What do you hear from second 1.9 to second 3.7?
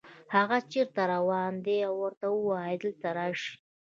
ورته ووایه دلته راشي